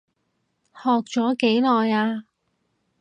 [0.73, 2.23] 學咗幾耐啊？